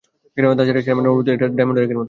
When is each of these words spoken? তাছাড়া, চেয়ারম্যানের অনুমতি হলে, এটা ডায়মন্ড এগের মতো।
তাছাড়া, 0.57 0.81
চেয়ারম্যানের 0.85 1.11
অনুমতি 1.11 1.29
হলে, 1.31 1.35
এটা 1.39 1.45
ডায়মন্ড 1.57 1.77
এগের 1.81 1.95
মতো। 1.95 1.99